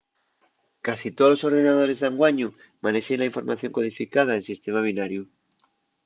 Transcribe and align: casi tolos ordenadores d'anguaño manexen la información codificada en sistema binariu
casi 0.85 1.07
tolos 1.17 1.43
ordenadores 1.49 1.99
d'anguaño 2.01 2.47
manexen 2.85 3.19
la 3.21 3.29
información 3.29 3.71
codificada 3.77 4.31
en 4.35 4.47
sistema 4.49 4.85
binariu 4.87 5.23